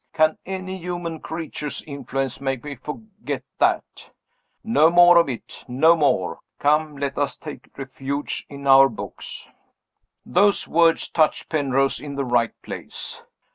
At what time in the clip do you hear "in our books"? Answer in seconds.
8.49-9.47